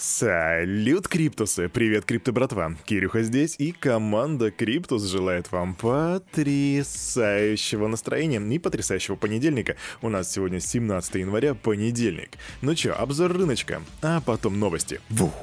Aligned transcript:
Салют, 0.00 1.06
Криптусы! 1.08 1.68
Привет, 1.68 2.06
Крипто 2.06 2.32
братва! 2.32 2.74
Кирюха 2.86 3.22
здесь, 3.22 3.54
и 3.58 3.70
команда 3.70 4.50
Криптус 4.50 5.02
желает 5.02 5.52
вам 5.52 5.74
потрясающего 5.74 7.86
настроения 7.86 8.40
и 8.40 8.58
потрясающего 8.58 9.16
понедельника. 9.16 9.76
У 10.00 10.08
нас 10.08 10.32
сегодня 10.32 10.58
17 10.58 11.16
января, 11.16 11.52
понедельник. 11.52 12.38
Ну 12.62 12.74
чё, 12.74 12.94
обзор 12.94 13.34
рыночка, 13.34 13.82
а 14.00 14.22
потом 14.22 14.58
новости. 14.58 15.02
Вух! 15.10 15.34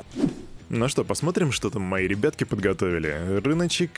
Ну 0.69 0.87
что, 0.87 1.03
посмотрим, 1.03 1.51
что 1.51 1.69
там 1.69 1.83
мои 1.83 2.07
ребятки 2.07 2.43
подготовили. 2.43 3.39
Рыночек 3.43 3.91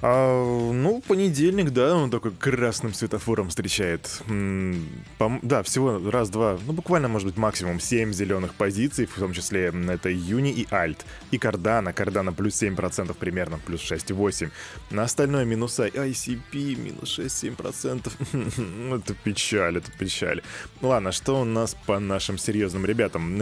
а, 0.00 0.72
ну, 0.72 1.02
понедельник, 1.06 1.70
да, 1.70 1.96
он 1.96 2.10
такой 2.10 2.30
красным 2.30 2.94
светофором 2.94 3.48
встречает. 3.48 4.22
М 4.28 4.88
-м, 5.18 5.38
да, 5.42 5.62
всего 5.62 5.98
раз-два, 6.10 6.58
ну, 6.66 6.72
буквально, 6.72 7.08
может 7.08 7.26
быть, 7.26 7.36
максимум 7.36 7.80
7 7.80 8.12
зеленых 8.12 8.54
позиций, 8.54 9.06
в 9.06 9.18
том 9.18 9.32
числе 9.32 9.72
это 9.88 10.08
Юни 10.08 10.52
и 10.52 10.66
Альт. 10.70 11.04
И 11.32 11.38
Кардана, 11.38 11.92
Кардана 11.92 12.32
плюс 12.32 12.54
7% 12.54 13.16
примерно, 13.18 13.58
плюс 13.58 13.80
6,8. 13.80 14.50
На 14.90 15.02
остальное 15.02 15.44
минуса 15.44 15.88
ICP 15.88 16.76
минус 16.76 17.18
6-7%. 17.18 18.94
это 19.02 19.14
печаль, 19.24 19.78
это 19.78 19.90
печаль. 19.98 20.42
Ладно, 20.80 21.12
что 21.12 21.40
у 21.40 21.44
нас 21.44 21.76
по 21.86 21.98
нашим 21.98 22.38
серьезным 22.38 22.86
ребятам? 22.86 23.38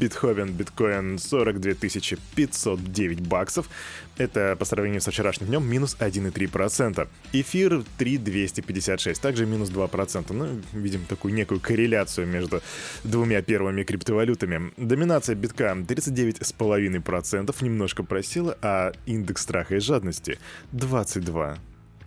Битховен, 0.00 0.52
биткоин 0.52 1.18
42 1.18 1.74
509 2.34 3.20
баксов. 3.20 3.68
Это 4.18 4.56
по 4.58 4.64
сравнению 4.64 5.00
со 5.00 5.10
вчерашним 5.10 5.48
днем 5.48 5.75
минус 5.76 5.96
1,3%. 6.00 7.06
Эфир 7.32 7.84
3,256, 7.98 9.20
также 9.20 9.46
минус 9.46 9.70
2%. 9.70 10.32
Ну, 10.32 10.46
видим 10.72 11.04
такую 11.04 11.34
некую 11.34 11.60
корреляцию 11.60 12.26
между 12.26 12.62
двумя 13.04 13.42
первыми 13.42 13.84
криптовалютами. 13.84 14.72
Доминация 14.78 15.36
битка 15.36 15.76
39,5%, 15.76 17.64
немножко 17.64 18.02
просела, 18.02 18.56
а 18.62 18.92
индекс 19.06 19.42
страха 19.42 19.76
и 19.76 19.80
жадности 19.80 20.38
22. 20.72 21.58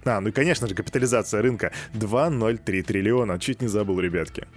А, 0.05 0.21
ну 0.21 0.29
и 0.29 0.31
конечно 0.31 0.67
же, 0.67 0.73
капитализация 0.73 1.41
рынка 1.41 1.71
2,03 1.93 2.81
триллиона. 2.83 3.37
Чуть 3.39 3.61
не 3.61 3.67
забыл, 3.67 3.99
ребятки. 3.99 4.47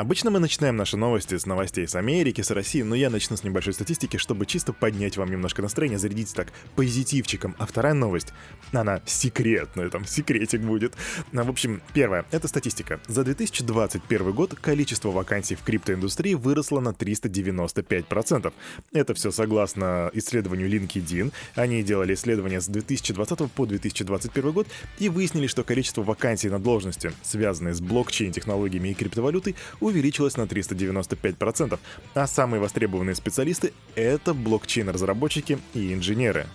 Обычно 0.00 0.30
мы 0.30 0.38
начинаем 0.38 0.76
наши 0.76 0.96
новости 0.96 1.36
с 1.36 1.44
новостей 1.44 1.86
с 1.86 1.94
Америки, 1.94 2.40
с 2.40 2.50
России, 2.50 2.80
но 2.80 2.94
я 2.94 3.10
начну 3.10 3.36
с 3.36 3.44
небольшой 3.44 3.74
статистики, 3.74 4.16
чтобы 4.16 4.46
чисто 4.46 4.72
поднять 4.72 5.18
вам 5.18 5.30
немножко 5.30 5.60
настроение, 5.60 5.98
зарядить 5.98 6.32
так 6.32 6.48
позитивчиком. 6.74 7.54
А 7.58 7.66
вторая 7.66 7.92
новость, 7.92 8.28
она 8.72 9.02
секретная, 9.04 9.90
там 9.90 10.06
секретик 10.06 10.62
будет. 10.62 10.94
А, 11.34 11.44
в 11.44 11.50
общем, 11.50 11.82
первое, 11.92 12.24
это 12.30 12.48
статистика. 12.48 12.98
За 13.08 13.24
2021 13.24 14.32
год 14.32 14.54
количество 14.54 15.10
вакансий 15.10 15.54
в 15.54 15.62
криптоиндустрии 15.62 16.32
выросло 16.32 16.80
на 16.80 16.94
395%. 16.94 18.54
Это 18.94 19.12
все 19.12 19.30
согласно 19.30 20.10
исследованию 20.14 20.70
LinkedIn. 20.70 21.30
Они 21.56 21.82
делали 21.82 22.14
исследование 22.14 22.62
с 22.62 22.68
2020 22.68 23.52
по 23.52 23.66
2021 23.66 24.52
год 24.52 24.66
и 24.98 25.10
выяснили, 25.10 25.46
что 25.46 25.62
количество 25.62 26.02
вакансий 26.02 26.48
на 26.48 26.58
должности, 26.58 27.12
связанные 27.22 27.74
с 27.74 27.82
блокчейн-технологиями 27.82 28.88
и 28.88 28.94
криптовалютой, 28.94 29.56
увеличилась 29.90 30.36
на 30.36 30.42
395%, 30.42 31.78
а 32.14 32.26
самые 32.26 32.60
востребованные 32.60 33.14
специалисты— 33.14 33.72
это 33.94 34.34
блокчейн-разработчики 34.34 35.58
и 35.74 35.92
инженеры. 35.92 36.46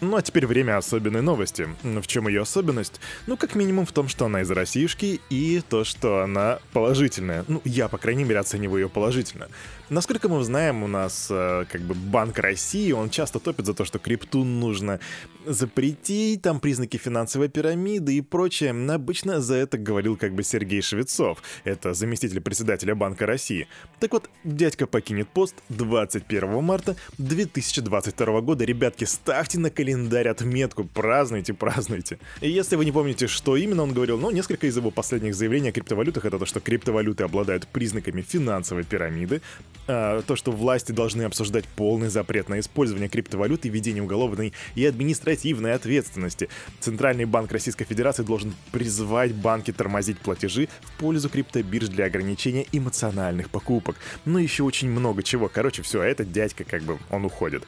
Ну 0.00 0.16
а 0.16 0.22
теперь 0.22 0.46
время 0.46 0.76
особенной 0.76 1.22
новости. 1.22 1.68
В 1.82 2.06
чем 2.06 2.28
ее 2.28 2.42
особенность? 2.42 3.00
Ну, 3.26 3.36
как 3.36 3.56
минимум 3.56 3.84
в 3.84 3.90
том, 3.92 4.06
что 4.06 4.26
она 4.26 4.42
из 4.42 4.50
Россиюшки 4.50 5.20
и 5.28 5.60
то, 5.68 5.82
что 5.82 6.22
она 6.22 6.60
положительная. 6.72 7.44
Ну, 7.48 7.60
я, 7.64 7.88
по 7.88 7.98
крайней 7.98 8.22
мере, 8.22 8.38
оцениваю 8.38 8.82
ее 8.82 8.88
положительно. 8.88 9.48
Насколько 9.90 10.28
мы 10.28 10.44
знаем, 10.44 10.82
у 10.82 10.86
нас 10.86 11.28
э, 11.30 11.64
как 11.70 11.80
бы 11.80 11.94
Банк 11.94 12.38
России, 12.38 12.92
он 12.92 13.10
часто 13.10 13.40
топит 13.40 13.66
за 13.66 13.74
то, 13.74 13.84
что 13.84 13.98
крипту 13.98 14.44
нужно 14.44 15.00
запретить, 15.46 16.42
там 16.42 16.60
признаки 16.60 16.98
финансовой 16.98 17.48
пирамиды 17.48 18.18
и 18.18 18.20
прочее. 18.20 18.70
Обычно 18.92 19.40
за 19.40 19.54
это 19.54 19.78
говорил 19.78 20.16
как 20.16 20.34
бы 20.34 20.42
Сергей 20.42 20.82
Швецов, 20.82 21.42
это 21.64 21.94
заместитель 21.94 22.40
председателя 22.40 22.94
Банка 22.94 23.24
России. 23.26 23.66
Так 23.98 24.12
вот, 24.12 24.28
дядька 24.44 24.86
покинет 24.86 25.28
пост 25.28 25.54
21 25.70 26.62
марта 26.62 26.94
2022 27.16 28.40
года. 28.42 28.64
Ребятки, 28.64 29.04
ставьте 29.04 29.58
на 29.58 29.70
календарь 29.88 30.28
отметку, 30.28 30.84
празднуйте, 30.84 31.54
празднуйте. 31.54 32.18
И 32.42 32.50
если 32.50 32.76
вы 32.76 32.84
не 32.84 32.92
помните, 32.92 33.26
что 33.26 33.56
именно 33.56 33.82
он 33.82 33.94
говорил, 33.94 34.18
ну, 34.18 34.30
несколько 34.30 34.66
из 34.66 34.76
его 34.76 34.90
последних 34.90 35.34
заявлений 35.34 35.70
о 35.70 35.72
криптовалютах 35.72 36.26
это 36.26 36.38
то, 36.38 36.44
что 36.44 36.60
криптовалюты 36.60 37.24
обладают 37.24 37.66
признаками 37.66 38.20
финансовой 38.20 38.84
пирамиды, 38.84 39.40
а, 39.86 40.20
то, 40.20 40.36
что 40.36 40.52
власти 40.52 40.92
должны 40.92 41.22
обсуждать 41.22 41.64
полный 41.64 42.10
запрет 42.10 42.50
на 42.50 42.60
использование 42.60 43.08
криптовалюты 43.08 43.68
и 43.68 43.70
введение 43.70 44.02
уголовной 44.02 44.52
и 44.74 44.84
административной 44.84 45.72
ответственности. 45.72 46.50
Центральный 46.80 47.24
банк 47.24 47.50
Российской 47.50 47.86
Федерации 47.86 48.24
должен 48.24 48.54
призвать 48.72 49.34
банки 49.34 49.72
тормозить 49.72 50.18
платежи 50.18 50.68
в 50.82 50.98
пользу 50.98 51.30
криптобирж 51.30 51.88
для 51.88 52.04
ограничения 52.04 52.66
эмоциональных 52.72 53.48
покупок. 53.48 53.96
Ну, 54.26 54.38
еще 54.38 54.64
очень 54.64 54.90
много 54.90 55.22
чего. 55.22 55.48
Короче, 55.48 55.80
все, 55.82 56.02
а 56.02 56.04
этот 56.04 56.30
дядька 56.30 56.64
как 56.64 56.82
бы, 56.82 56.98
он 57.10 57.24
уходит. 57.24 57.64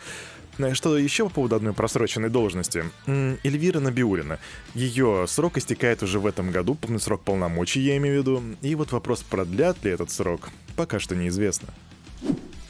Э, 0.59 0.75
что 0.75 0.97
еще 0.97 1.25
по 1.25 1.31
поводу 1.31 1.57
одной 1.57 1.73
просроченной 1.73 2.31
должности? 2.31 2.85
Эльвира 3.07 3.81
Набиулина. 3.81 4.39
Ее 4.75 5.27
срок 5.29 5.59
истекает 5.59 6.03
уже 6.03 6.19
в 6.19 6.27
этом 6.27 6.51
году, 6.51 6.77
срок 6.99 7.23
полномочий 7.23 7.81
я 7.81 7.97
имею 7.97 8.17
в 8.17 8.19
виду. 8.21 8.43
И 8.63 8.75
вот 8.75 8.93
вопрос, 8.93 9.23
продлят 9.23 9.83
ли 9.85 9.91
этот 9.91 10.11
срок, 10.11 10.51
пока 10.77 10.99
что 10.99 11.17
неизвестно. 11.17 11.69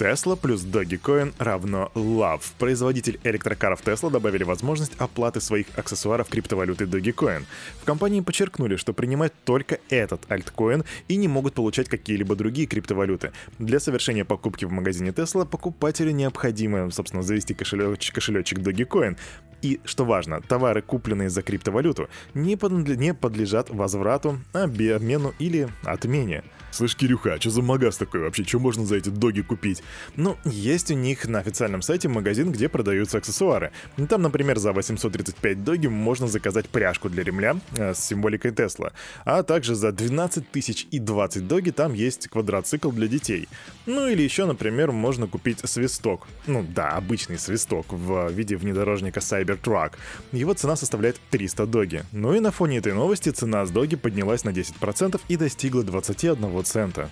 Tesla 0.00 0.34
плюс 0.34 0.64
Dogecoin 0.64 1.34
равно 1.38 1.92
Love. 1.94 2.40
Производитель 2.58 3.20
электрокаров 3.22 3.82
Tesla 3.84 4.10
добавили 4.10 4.44
возможность 4.44 4.94
оплаты 4.96 5.42
своих 5.42 5.66
аксессуаров 5.76 6.30
криптовалюты 6.30 6.86
Dogecoin. 6.86 7.44
В 7.82 7.84
компании 7.84 8.22
подчеркнули, 8.22 8.76
что 8.76 8.94
принимают 8.94 9.34
только 9.44 9.78
этот 9.90 10.22
альткоин 10.30 10.84
и 11.08 11.16
не 11.16 11.28
могут 11.28 11.52
получать 11.52 11.90
какие-либо 11.90 12.34
другие 12.34 12.66
криптовалюты. 12.66 13.32
Для 13.58 13.78
совершения 13.78 14.24
покупки 14.24 14.64
в 14.64 14.72
магазине 14.72 15.10
Tesla 15.10 15.44
покупателю 15.44 16.12
необходимо, 16.12 16.90
собственно, 16.90 17.22
завести 17.22 17.52
кошелечек, 17.52 18.14
кошелечек 18.14 18.60
Dogecoin. 18.60 19.18
И, 19.60 19.80
что 19.84 20.06
важно, 20.06 20.40
товары, 20.40 20.80
купленные 20.80 21.28
за 21.28 21.42
криптовалюту, 21.42 22.08
не, 22.32 22.56
не 22.96 23.12
подлежат 23.12 23.68
возврату, 23.68 24.40
обмену 24.54 25.34
или 25.38 25.68
отмене. 25.84 26.42
Слышь, 26.70 26.96
Кирюха, 26.96 27.34
а 27.34 27.40
что 27.40 27.50
за 27.50 27.62
магаз 27.62 27.96
такой 27.96 28.20
вообще? 28.20 28.44
Что 28.44 28.60
можно 28.60 28.86
за 28.86 28.96
эти 28.96 29.08
доги 29.08 29.42
купить? 29.42 29.82
Ну, 30.16 30.36
есть 30.44 30.90
у 30.90 30.94
них 30.94 31.26
на 31.28 31.38
официальном 31.38 31.82
сайте 31.82 32.08
магазин, 32.08 32.52
где 32.52 32.68
продаются 32.68 33.18
аксессуары. 33.18 33.72
Там, 34.08 34.22
например, 34.22 34.58
за 34.58 34.72
835 34.72 35.64
доги 35.64 35.86
можно 35.86 36.26
заказать 36.26 36.68
пряжку 36.68 37.08
для 37.08 37.22
ремля 37.22 37.56
э, 37.76 37.94
с 37.94 38.00
символикой 38.00 38.52
Тесла. 38.52 38.92
А 39.24 39.42
также 39.42 39.74
за 39.74 39.92
12 39.92 40.50
тысяч 40.50 40.86
и 40.90 40.98
20 40.98 41.46
доги 41.46 41.70
там 41.70 41.94
есть 41.94 42.28
квадроцикл 42.28 42.90
для 42.90 43.08
детей. 43.08 43.48
Ну 43.86 44.06
или 44.06 44.22
еще, 44.22 44.44
например, 44.44 44.92
можно 44.92 45.26
купить 45.26 45.60
свисток. 45.64 46.26
Ну 46.46 46.62
да, 46.62 46.90
обычный 46.90 47.38
свисток 47.38 47.86
в 47.90 48.30
виде 48.30 48.56
внедорожника 48.56 49.20
Cybertruck. 49.20 49.92
Его 50.32 50.54
цена 50.54 50.76
составляет 50.76 51.20
300 51.30 51.66
доги. 51.66 52.04
Ну 52.12 52.34
и 52.34 52.40
на 52.40 52.50
фоне 52.50 52.78
этой 52.78 52.92
новости 52.92 53.30
цена 53.30 53.64
с 53.64 53.70
доги 53.70 53.96
поднялась 53.96 54.44
на 54.44 54.50
10% 54.50 55.20
и 55.28 55.36
достигла 55.36 55.82
21 55.82 56.64
цента. 56.64 57.10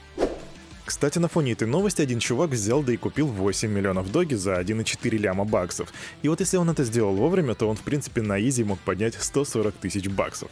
Кстати, 0.88 1.18
на 1.18 1.28
фоне 1.28 1.52
этой 1.52 1.68
новости 1.68 2.00
один 2.00 2.18
чувак 2.18 2.48
взял 2.48 2.82
да 2.82 2.94
и 2.94 2.96
купил 2.96 3.26
8 3.26 3.70
миллионов 3.70 4.10
доги 4.10 4.32
за 4.32 4.58
1,4 4.58 5.18
ляма 5.18 5.44
баксов. 5.44 5.92
И 6.22 6.28
вот 6.30 6.40
если 6.40 6.56
он 6.56 6.70
это 6.70 6.82
сделал 6.82 7.14
вовремя, 7.14 7.54
то 7.54 7.68
он 7.68 7.76
в 7.76 7.82
принципе 7.82 8.22
на 8.22 8.40
изи 8.40 8.64
мог 8.64 8.78
поднять 8.78 9.14
140 9.20 9.74
тысяч 9.74 10.08
баксов. 10.08 10.48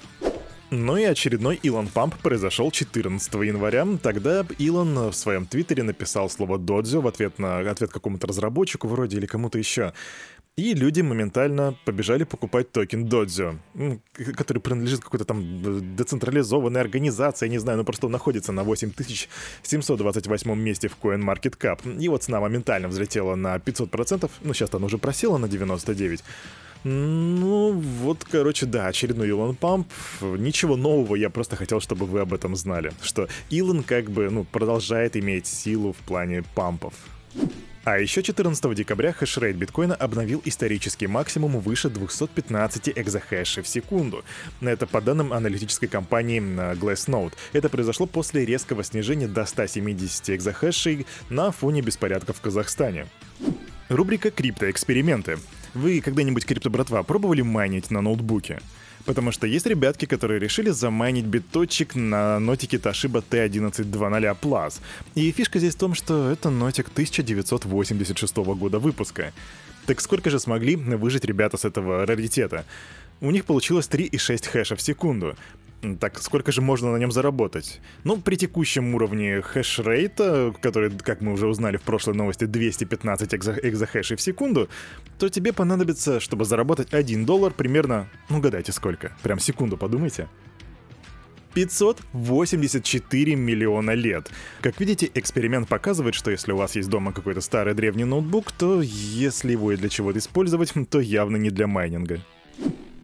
Ну 0.71 0.99
и 0.99 1.05
очередной 1.05 1.59
Илон 1.63 1.87
Памп 1.87 2.17
произошел 2.17 2.71
14 2.71 3.33
января. 3.35 3.87
Тогда 4.03 4.45
Илон 4.59 5.11
в 5.11 5.15
своем 5.15 5.47
твиттере 5.47 5.85
написал 5.85 6.29
слово 6.29 6.59
«додзю» 6.59 7.01
в 7.01 7.07
ответ 7.07 7.39
на 7.39 7.61
ответ 7.61 7.91
какому-то 7.91 8.27
разработчику 8.27 8.89
вроде 8.89 9.17
или 9.17 9.27
кому-то 9.27 9.59
еще. 9.59 9.95
И 10.59 10.73
люди 10.73 11.03
моментально 11.03 11.77
побежали 11.85 12.25
покупать 12.25 12.73
токен 12.73 13.05
Додзю, 13.05 13.59
который 14.39 14.63
принадлежит 14.63 15.01
какой-то 15.01 15.27
там 15.27 15.43
э, 15.43 15.81
децентрализованной 15.83 16.81
организации, 16.81 17.45
я 17.45 17.51
не 17.53 17.59
знаю, 17.59 17.77
но 17.77 17.85
просто 17.85 18.07
он 18.07 18.13
находится 18.13 18.53
на 18.53 18.65
8728 18.65 20.55
месте 20.55 20.89
в 20.89 20.97
CoinMarketCap. 21.03 22.01
Его 22.03 22.17
цена 22.17 22.41
моментально 22.41 22.89
взлетела 22.89 23.35
на 23.35 23.57
500%, 23.57 24.31
ну 24.41 24.55
сейчас 24.55 24.73
она 24.73 24.87
уже 24.87 24.97
просела 24.97 25.37
на 25.37 25.45
99%. 25.45 26.23
Ну, 26.85 27.73
вот, 27.73 28.25
короче, 28.25 28.65
да, 28.65 28.87
очередной 28.87 29.29
Илон 29.29 29.57
Памп. 29.57 29.89
Ничего 30.23 30.77
нового, 30.77 31.17
я 31.17 31.29
просто 31.29 31.57
хотел, 31.57 31.81
чтобы 31.81 32.07
вы 32.07 32.21
об 32.21 32.33
этом 32.33 32.57
знали. 32.57 32.93
Что 33.03 33.29
Илон 33.51 33.83
как 33.83 34.11
бы, 34.11 34.31
ну, 34.31 34.45
продолжает 34.45 35.17
иметь 35.17 35.47
силу 35.47 35.93
в 35.93 35.97
плане 35.97 36.45
пампов. 36.55 36.95
А 37.87 38.01
еще 38.01 38.21
14 38.21 38.75
декабря 38.75 39.13
хешрейт 39.13 39.55
биткоина 39.55 39.95
обновил 39.95 40.43
исторический 40.45 41.07
максимум 41.07 41.61
выше 41.61 41.89
215 41.89 42.89
экзохэшей 42.97 43.63
в 43.63 43.69
секунду. 43.69 44.25
Это 44.61 44.89
по 44.89 45.01
данным 45.01 45.33
аналитической 45.33 45.87
компании 45.87 46.41
Glassnode. 46.41 47.35
Это 47.53 47.69
произошло 47.69 48.07
после 48.07 48.45
резкого 48.45 48.83
снижения 48.83 49.29
до 49.29 49.47
170 49.47 50.31
экзохэшей 50.31 51.07
на 51.31 51.53
фоне 51.53 51.81
беспорядков 51.81 52.39
в 52.39 52.41
Казахстане. 52.41 53.07
Рубрика 53.89 54.33
«Криптоэксперименты». 54.33 55.39
Вы 55.73 56.01
когда-нибудь, 56.01 56.45
крипто-братва, 56.45 57.05
пробовали 57.05 57.43
майнить 57.43 57.93
на 57.93 58.01
ноутбуке? 58.01 58.59
Потому 59.07 59.31
что 59.31 59.47
есть 59.47 59.67
ребятки, 59.67 60.05
которые 60.05 60.41
решили 60.41 60.71
замайнить 60.71 61.25
биточек 61.25 61.95
на 61.95 62.41
нотике 62.41 62.77
Toshiba 62.77 63.25
T1120 63.31 64.37
Plus. 64.41 64.81
И 65.15 65.31
фишка 65.31 65.61
здесь 65.61 65.75
в 65.75 65.79
том, 65.79 65.95
что 65.95 66.31
это 66.31 66.51
нотик 66.51 66.89
1986 66.89 68.37
года 68.37 68.79
выпуска. 68.81 69.33
Так 69.87 70.01
сколько 70.01 70.29
же 70.29 70.41
смогли 70.41 70.75
выжить 70.75 71.25
ребята 71.25 71.57
с 71.57 71.65
этого 71.65 72.05
раритета? 72.05 72.65
У 73.21 73.31
них 73.31 73.45
получилось 73.45 73.89
3,6 73.89 74.49
хэша 74.49 74.75
в 74.75 74.83
секунду. 74.83 75.37
Так 75.95 76.21
сколько 76.21 76.51
же 76.51 76.61
можно 76.61 76.91
на 76.91 76.97
нем 76.97 77.13
заработать? 77.13 77.81
Ну, 78.03 78.17
при 78.17 78.37
текущем 78.37 78.95
уровне 78.95 79.41
хешрейта, 79.41 80.53
который, 80.61 80.91
как 80.91 81.21
мы 81.21 81.33
уже 81.33 81.47
узнали 81.47 81.77
в 81.77 81.83
прошлой 81.83 82.15
новости, 82.15 82.45
215 82.45 83.35
экзо 83.35 83.55
экзохэшей 83.63 84.17
в 84.17 84.21
секунду, 84.21 84.69
то 85.19 85.29
тебе 85.29 85.53
понадобится, 85.53 86.19
чтобы 86.19 86.45
заработать 86.45 86.93
1 86.93 87.25
доллар, 87.25 87.53
примерно, 87.53 88.09
ну 88.29 88.41
гадайте 88.41 88.73
сколько, 88.73 89.17
прям 89.23 89.39
секунду 89.39 89.77
подумайте. 89.77 90.29
584 91.55 93.35
миллиона 93.35 93.93
лет. 93.93 94.31
Как 94.61 94.79
видите, 94.79 95.11
эксперимент 95.15 95.69
показывает, 95.69 96.15
что 96.15 96.31
если 96.31 96.53
у 96.53 96.57
вас 96.57 96.77
есть 96.77 96.91
дома 96.91 97.13
какой-то 97.13 97.41
старый 97.41 97.73
древний 97.73 98.05
ноутбук, 98.05 98.53
то 98.53 98.83
если 98.83 99.53
его 99.53 99.73
и 99.73 99.77
для 99.77 99.89
чего-то 99.89 100.19
использовать, 100.19 100.75
то 100.91 101.01
явно 101.01 101.37
не 101.37 101.49
для 101.49 101.67
майнинга. 101.67 102.21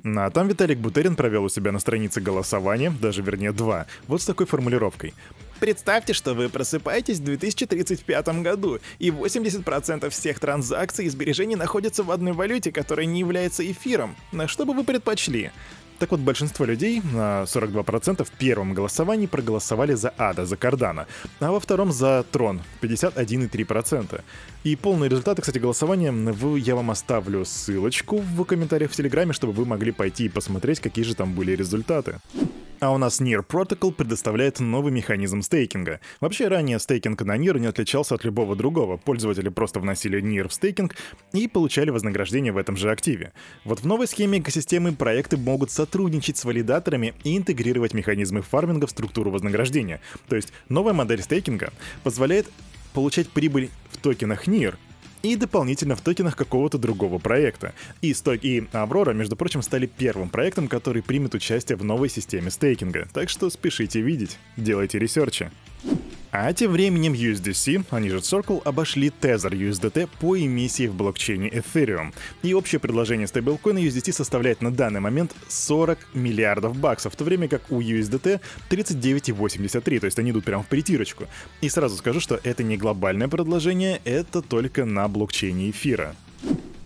А 0.04 0.31
там 0.31 0.49
Виталик 0.49 0.78
Бутерин 0.78 1.14
провел 1.14 1.44
у 1.44 1.49
себя 1.49 1.70
на 1.70 1.78
странице 1.78 2.20
голосование, 2.20 2.90
даже 2.90 3.22
вернее 3.22 3.52
два, 3.52 3.87
вот 4.08 4.20
с 4.20 4.26
такой 4.26 4.46
формулировкой. 4.46 5.14
Представьте, 5.60 6.12
что 6.12 6.34
вы 6.34 6.49
просыпаетесь 6.49 7.20
в 7.20 7.25
2035 7.25 8.43
году, 8.43 8.81
и 8.99 9.10
80% 9.10 10.10
всех 10.10 10.40
транзакций 10.40 11.04
и 11.04 11.08
сбережений 11.08 11.54
находятся 11.54 12.02
в 12.02 12.10
одной 12.10 12.32
валюте, 12.32 12.72
которая 12.72 13.06
не 13.06 13.20
является 13.20 13.64
эфиром. 13.70 14.16
На 14.32 14.49
что 14.49 14.66
бы 14.66 14.75
вы 14.75 14.82
предпочли? 14.82 15.52
Так 16.02 16.10
вот, 16.10 16.19
большинство 16.19 16.64
людей, 16.64 17.00
на 17.12 17.44
42% 17.44 18.25
в 18.25 18.31
первом 18.32 18.75
голосовании 18.75 19.26
проголосовали 19.26 19.94
за 19.94 20.12
Ада, 20.19 20.46
за 20.46 20.56
Кардана, 20.56 21.06
а 21.38 21.52
во 21.52 21.60
втором 21.60 21.93
за 21.93 22.25
Трон, 22.32 22.60
51,3%. 22.81 24.20
И 24.64 24.75
полные 24.75 25.08
результаты, 25.08 25.43
кстати, 25.43 25.60
голосования 25.60 26.12
я 26.56 26.75
вам 26.75 26.90
оставлю 26.90 27.44
ссылочку 27.44 28.16
в 28.16 28.44
комментариях 28.44 28.90
в 28.90 28.96
Телеграме, 28.96 29.32
чтобы 29.32 29.52
вы 29.52 29.64
могли 29.64 29.93
пойти 29.93 30.25
и 30.25 30.28
посмотреть, 30.28 30.81
какие 30.81 31.04
же 31.04 31.14
там 31.14 31.34
были 31.34 31.54
результаты. 31.54 32.19
А 32.82 32.90
у 32.90 32.99
нас 32.99 33.20
Near 33.20 33.46
Protocol 33.46 33.93
предоставляет 33.93 34.58
новый 34.58 34.90
механизм 34.90 35.40
стейкинга. 35.40 36.00
Вообще, 36.19 36.49
ранее 36.49 36.81
стейкинг 36.81 37.23
на 37.23 37.37
Near 37.37 37.61
не 37.61 37.69
отличался 37.69 38.17
от 38.17 38.25
любого 38.25 38.56
другого. 38.56 38.96
Пользователи 38.96 39.50
просто 39.50 39.79
вносили 39.79 40.20
Near 40.20 40.49
в 40.49 40.52
стейкинг 40.52 40.96
и 41.32 41.46
получали 41.46 41.90
вознаграждение 41.90 42.52
в 42.52 42.56
этом 42.56 42.76
же 42.76 42.90
активе. 42.90 43.34
Вот 43.64 43.82
в 43.82 43.87
новой 43.87 44.08
схеме 44.08 44.40
экосистемы 44.40 44.90
проекты 44.96 45.37
могут 45.37 45.70
сотрудничать 45.70 46.38
с 46.38 46.44
валидаторами 46.44 47.14
и 47.23 47.38
интегрировать 47.38 47.94
механизмы 47.94 48.43
фарминга 48.43 48.88
в 48.88 48.90
структуру 48.90 49.31
вознаграждения. 49.31 50.00
То 50.28 50.35
есть 50.35 50.52
новая 50.69 50.93
модель 50.93 51.23
стейкинга 51.23 51.73
позволяет 52.02 52.49
получать 52.94 53.28
прибыль 53.28 53.70
в 53.93 53.99
токенах 53.99 54.49
NIR, 54.49 54.75
и 55.22 55.36
дополнительно 55.36 55.96
в 55.96 56.00
токенах 56.00 56.36
какого-то 56.36 56.78
другого 56.78 57.19
проекта. 57.19 57.72
И 58.00 58.12
Stock 58.12 58.40
и 58.42 58.66
Аврора, 58.72 59.12
между 59.12 59.36
прочим, 59.36 59.62
стали 59.62 59.86
первым 59.86 60.28
проектом, 60.28 60.69
который 60.69 61.02
примет 61.02 61.34
участие 61.34 61.76
в 61.76 61.84
новой 61.84 62.08
системе 62.08 62.50
стейкинга. 62.50 63.08
Так 63.12 63.28
что 63.28 63.50
спешите 63.50 64.00
видеть, 64.00 64.38
делайте 64.56 64.98
ресерчи. 64.98 65.50
А 66.34 66.50
тем 66.55 66.73
временем 66.73 67.12
USDC, 67.12 67.84
они 67.90 68.08
же 68.08 68.17
Circle, 68.17 68.62
обошли 68.64 69.12
Tether 69.20 69.50
USDT 69.50 70.08
по 70.19 70.34
эмиссии 70.38 70.87
в 70.87 70.94
блокчейне 70.94 71.50
Ethereum. 71.50 72.14
И 72.43 72.55
общее 72.55 72.81
предложение 72.81 73.26
стейблкоина 73.26 73.76
USDT 73.76 74.12
составляет 74.12 74.62
на 74.62 74.73
данный 74.73 75.00
момент 75.00 75.37
40 75.49 75.99
миллиардов 76.14 76.75
баксов, 76.79 77.12
в 77.12 77.17
то 77.17 77.25
время 77.25 77.49
как 77.49 77.70
у 77.70 77.82
USDT 77.82 78.40
39,83, 78.70 80.00
то 80.00 80.06
есть 80.06 80.19
они 80.19 80.31
идут 80.31 80.46
прямо 80.46 80.62
в 80.62 80.69
притирочку. 80.69 81.26
И 81.61 81.69
сразу 81.69 81.99
скажу, 81.99 82.19
что 82.19 82.40
это 82.43 82.62
не 82.62 82.78
глобальное 82.78 83.28
предложение, 83.28 84.00
это 84.06 84.40
только 84.40 84.87
на 84.87 85.06
блокчейне 85.08 85.69
эфира. 85.69 86.17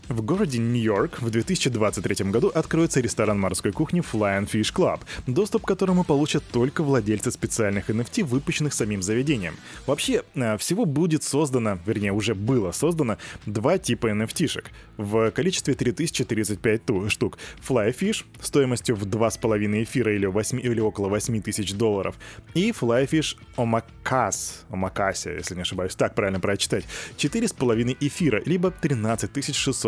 В 0.08 0.22
городе 0.22 0.58
Нью-Йорк 0.58 1.20
в 1.20 1.30
2023 1.30 2.30
году 2.30 2.52
откроется 2.54 3.00
ресторан 3.00 3.40
морской 3.40 3.72
кухни 3.72 4.00
Fly 4.00 4.48
Fish 4.48 4.72
Club, 4.72 5.00
доступ 5.26 5.64
к 5.64 5.66
которому 5.66 6.04
получат 6.04 6.44
только 6.52 6.84
владельцы 6.84 7.32
специальных 7.32 7.90
NFT, 7.90 8.22
выпущенных 8.22 8.72
самим 8.72 9.02
заведением. 9.02 9.56
Вообще, 9.84 10.22
э, 10.34 10.56
всего 10.58 10.84
будет 10.84 11.24
создано, 11.24 11.80
вернее, 11.84 12.12
уже 12.12 12.36
было 12.36 12.70
создано 12.70 13.16
два 13.46 13.78
типа 13.78 14.06
NFT-шек 14.06 14.66
в 14.96 15.32
количестве 15.32 15.74
3035 15.74 17.08
штук. 17.08 17.38
Fly 17.68 17.92
Fish 17.92 18.24
стоимостью 18.40 18.94
в 18.94 19.06
2,5 19.06 19.82
эфира 19.82 20.14
или, 20.14 20.26
8, 20.26 20.60
или 20.60 20.78
около 20.78 21.08
8 21.08 21.42
тысяч 21.42 21.74
долларов 21.74 22.14
и 22.54 22.70
Fly 22.70 23.08
Fish 23.08 23.36
Omakase, 23.56 25.36
если 25.36 25.56
не 25.56 25.62
ошибаюсь, 25.62 25.96
так 25.96 26.14
правильно 26.14 26.38
прочитать, 26.38 26.84
4,5 27.16 27.96
эфира, 27.98 28.40
либо 28.46 28.70
13 28.70 29.32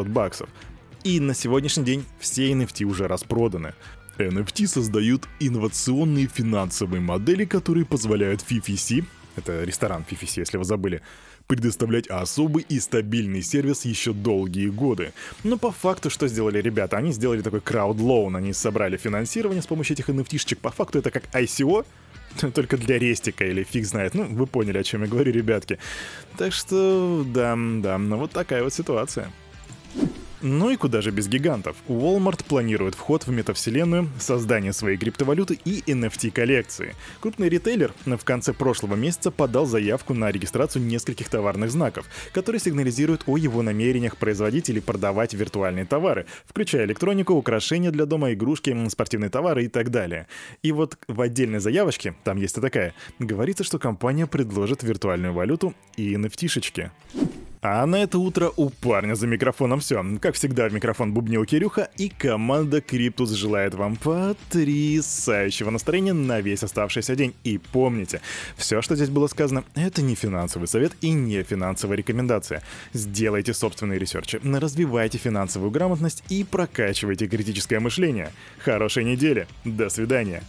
600 0.09 0.11
баксов. 0.11 0.49
И 1.05 1.21
на 1.21 1.35
сегодняшний 1.35 1.85
день 1.85 2.05
все 2.19 2.51
NFT 2.53 2.85
уже 2.85 3.07
распроданы. 3.07 3.75
NFT 4.19 4.67
создают 4.67 5.29
инновационные 5.41 6.27
финансовые 6.27 7.01
модели, 7.01 7.45
которые 7.45 7.85
позволяют 7.85 8.45
FFC, 8.49 9.05
это 9.37 9.63
ресторан 9.65 10.05
FFC, 10.11 10.41
если 10.41 10.59
вы 10.59 10.65
забыли, 10.65 11.01
предоставлять 11.47 12.09
особый 12.09 12.67
и 12.69 12.81
стабильный 12.81 13.43
сервис 13.43 13.85
еще 13.85 14.13
долгие 14.13 14.69
годы. 14.69 15.13
Но 15.45 15.57
по 15.57 15.71
факту, 15.71 16.11
что 16.11 16.27
сделали 16.27 16.61
ребята? 16.61 16.97
Они 16.97 17.13
сделали 17.13 17.43
такой 17.43 17.61
краудлоун, 17.61 18.35
они 18.35 18.53
собрали 18.53 18.97
финансирование 18.97 19.63
с 19.63 19.67
помощью 19.67 19.95
этих 19.95 20.09
NFT-шечек. 20.09 20.59
По 20.59 20.71
факту 20.71 20.99
это 20.99 21.13
как 21.13 21.25
ICO, 21.33 21.87
только 22.55 22.77
для 22.77 22.99
рестика 22.99 23.45
или 23.47 23.63
фиг 23.63 23.87
знает. 23.87 24.15
Ну, 24.15 24.25
вы 24.25 24.47
поняли, 24.47 24.79
о 24.79 24.83
чем 24.83 25.03
я 25.03 25.09
говорю, 25.09 25.33
ребятки. 25.33 25.79
Так 26.37 26.53
что, 26.53 27.25
да, 27.25 27.57
да, 27.57 27.99
ну 27.99 28.17
вот 28.17 28.33
такая 28.33 28.65
вот 28.65 28.75
ситуация. 28.75 29.31
Ну 30.41 30.71
и 30.71 30.77
куда 30.77 31.01
же 31.01 31.11
без 31.11 31.27
гигантов? 31.27 31.77
Walmart 31.89 32.45
планирует 32.45 32.95
вход 32.95 33.27
в 33.27 33.31
метавселенную, 33.31 34.09
создание 34.21 34.73
своей 34.73 34.97
криптовалюты 34.97 35.59
и 35.65 35.81
NFT-коллекции. 35.81 36.95
Крупный 37.21 37.49
ритейлер 37.49 37.93
в 38.05 38.25
конце 38.25 38.53
прошлого 38.53 38.95
месяца 38.95 39.33
подал 39.33 39.67
заявку 39.67 40.15
на 40.15 40.31
регистрацию 40.31 40.85
нескольких 40.85 41.29
товарных 41.29 41.73
знаков, 41.73 42.07
которые 42.33 42.61
сигнализируют 42.61 43.23
о 43.27 43.37
его 43.37 43.63
намерениях 43.63 44.17
производить 44.17 44.71
или 44.71 44.79
продавать 44.79 45.35
виртуальные 45.35 45.87
товары, 45.87 46.27
включая 46.47 46.85
электронику, 46.85 47.35
украшения 47.35 47.91
для 47.91 48.07
дома, 48.07 48.33
игрушки, 48.33 48.89
спортивные 48.91 49.31
товары 49.31 49.65
и 49.65 49.69
так 49.69 49.91
далее. 49.91 50.29
И 50.63 50.71
вот 50.71 50.99
в 51.09 51.21
отдельной 51.21 51.59
заявочке, 51.59 52.15
там 52.23 52.37
есть 52.37 52.57
и 52.59 52.61
такая, 52.61 52.95
говорится, 53.19 53.65
что 53.65 53.81
компания 53.81 54.29
предложит 54.29 54.85
виртуальную 54.85 55.33
валюту 55.33 55.75
и 55.97 56.15
NFT-шечки. 56.15 56.93
А 57.61 57.85
на 57.87 57.97
это 57.97 58.19
утро 58.19 58.53
у 58.57 58.71
парня 58.71 59.15
за 59.15 59.27
микрофоном 59.27 59.81
все. 59.81 60.05
Как 60.21 60.35
всегда, 60.35 60.69
в 60.69 60.73
микрофон 60.73 61.13
бубнил 61.13 61.45
Кирюха, 61.45 61.89
и 61.97 62.09
команда 62.09 62.81
Криптус 62.81 63.31
желает 63.31 63.75
вам 63.75 63.97
потрясающего 63.97 65.71
настроения 65.71 66.13
на 66.13 66.41
весь 66.41 66.63
оставшийся 66.63 67.17
день. 67.17 67.35
И 67.43 67.59
помните, 67.59 68.21
все, 68.57 68.81
что 68.81 68.95
здесь 68.95 69.11
было 69.11 69.27
сказано, 69.27 69.65
это 69.75 70.03
не 70.03 70.15
финансовый 70.15 70.67
совет 70.67 70.93
и 71.01 71.11
не 71.11 71.43
финансовая 71.43 71.97
рекомендация. 71.97 72.63
Сделайте 72.93 73.53
собственные 73.53 73.99
ресерчи, 73.99 74.41
развивайте 74.45 75.19
финансовую 75.19 75.71
грамотность 75.71 76.23
и 76.29 76.45
прокачивайте 76.45 77.27
критическое 77.27 77.81
мышление. 77.81 78.31
Хорошей 78.59 79.05
недели, 79.05 79.49
до 79.65 79.89
свидания. 79.89 80.43